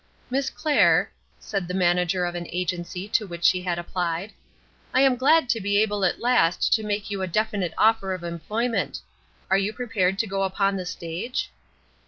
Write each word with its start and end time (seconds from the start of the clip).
"Miss 0.31 0.49
Clair," 0.49 1.11
said 1.37 1.67
the 1.67 1.75
manager 1.75 2.25
of 2.25 2.33
an 2.33 2.47
agency 2.51 3.07
to 3.09 3.27
which 3.27 3.43
she 3.43 3.61
had 3.61 3.77
applied, 3.77 4.31
"I 4.95 5.01
am 5.01 5.15
glad 5.15 5.47
to 5.49 5.61
be 5.61 5.77
able 5.79 6.03
at 6.05 6.19
last 6.19 6.73
to 6.73 6.83
make 6.83 7.11
you 7.11 7.21
a 7.21 7.27
definite 7.27 7.75
offer 7.77 8.11
of 8.11 8.23
employment. 8.23 8.99
Are 9.51 9.59
you 9.59 9.73
prepared 9.73 10.17
to 10.17 10.25
go 10.25 10.41
upon 10.41 10.75
the 10.75 10.87
stage?" 10.87 11.51